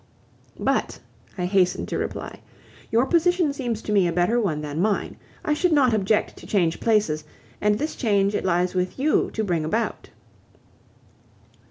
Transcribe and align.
"But," 0.59 0.97
I 1.37 1.45
hastened 1.45 1.87
to 1.89 1.97
reply, 1.99 2.39
"your 2.91 3.05
position 3.05 3.53
seems 3.53 3.83
to 3.83 3.91
me 3.91 4.07
a 4.07 4.11
better 4.11 4.41
one 4.41 4.61
than 4.61 4.81
mine. 4.81 5.17
I 5.45 5.53
should 5.53 5.71
not 5.73 5.93
object 5.93 6.37
to 6.37 6.47
change 6.47 6.79
places, 6.79 7.23
and 7.61 7.77
this 7.77 7.95
change 7.95 8.33
it 8.33 8.43
lies 8.43 8.73
with 8.73 8.97
you 8.97 9.29
to 9.33 9.43
bring 9.43 9.63
about." 9.63 10.09